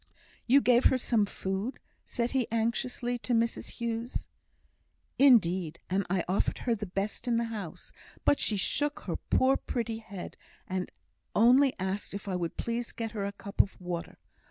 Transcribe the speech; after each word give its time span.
"You 0.47 0.61
gave 0.61 0.85
her 0.85 0.97
some 0.97 1.27
food?" 1.27 1.79
said 2.05 2.31
he, 2.31 2.47
anxiously, 2.51 3.19
to 3.19 3.35
Mrs 3.35 3.73
Hughes. 3.73 4.27
"Indeed, 5.19 5.77
and 5.91 6.07
I 6.09 6.23
offered 6.27 6.57
her 6.65 6.73
the 6.73 6.87
best 6.87 7.27
in 7.27 7.37
the 7.37 7.43
house, 7.53 7.91
but 8.25 8.39
she 8.39 8.57
shook 8.57 9.01
her 9.01 9.17
poor 9.17 9.57
pretty 9.57 9.99
head, 9.99 10.37
and 10.67 10.91
only 11.35 11.75
asked 11.79 12.15
if 12.15 12.27
I 12.27 12.35
would 12.35 12.57
please 12.57 12.87
to 12.87 12.95
get 12.95 13.11
her 13.11 13.25
a 13.25 13.31
cup 13.31 13.61
of 13.61 13.79
water. 13.79 14.17